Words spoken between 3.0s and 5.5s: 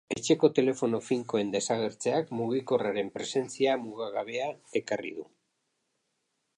presentzia mugagabea ekarri du.